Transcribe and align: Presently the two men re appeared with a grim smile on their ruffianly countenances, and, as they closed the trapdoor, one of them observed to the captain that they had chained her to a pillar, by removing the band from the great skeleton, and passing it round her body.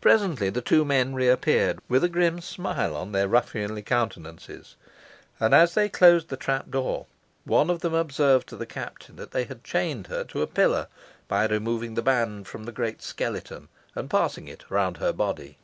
Presently 0.00 0.50
the 0.50 0.60
two 0.62 0.84
men 0.84 1.16
re 1.16 1.26
appeared 1.26 1.80
with 1.88 2.04
a 2.04 2.08
grim 2.08 2.40
smile 2.40 2.94
on 2.94 3.10
their 3.10 3.26
ruffianly 3.26 3.82
countenances, 3.82 4.76
and, 5.40 5.52
as 5.52 5.74
they 5.74 5.88
closed 5.88 6.28
the 6.28 6.36
trapdoor, 6.36 7.06
one 7.44 7.68
of 7.70 7.80
them 7.80 7.92
observed 7.92 8.46
to 8.50 8.56
the 8.56 8.66
captain 8.66 9.16
that 9.16 9.32
they 9.32 9.42
had 9.46 9.64
chained 9.64 10.06
her 10.06 10.22
to 10.22 10.42
a 10.42 10.46
pillar, 10.46 10.86
by 11.26 11.44
removing 11.48 11.94
the 11.94 12.02
band 12.02 12.46
from 12.46 12.66
the 12.66 12.70
great 12.70 13.02
skeleton, 13.02 13.66
and 13.96 14.08
passing 14.10 14.46
it 14.46 14.64
round 14.70 14.98
her 14.98 15.12
body. 15.12 15.58